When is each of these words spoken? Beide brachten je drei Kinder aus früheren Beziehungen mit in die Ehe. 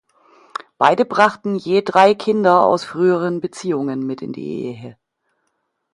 Beide 0.79 1.05
brachten 1.05 1.53
je 1.57 1.83
drei 1.83 2.15
Kinder 2.15 2.63
aus 2.65 2.83
früheren 2.83 3.39
Beziehungen 3.39 3.99
mit 4.03 4.23
in 4.23 4.33
die 4.33 4.63
Ehe. 4.65 4.97